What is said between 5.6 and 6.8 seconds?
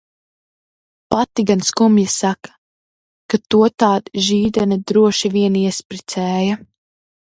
iespricēja.